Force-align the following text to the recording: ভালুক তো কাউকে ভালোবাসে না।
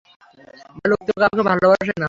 ভালুক 0.75 1.01
তো 1.07 1.13
কাউকে 1.21 1.43
ভালোবাসে 1.49 1.83
না। 1.89 1.93